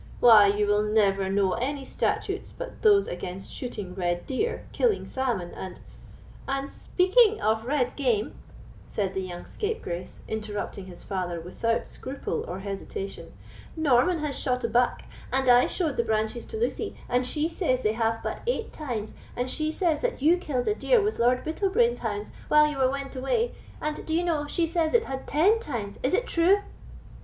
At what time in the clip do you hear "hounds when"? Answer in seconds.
21.99-22.71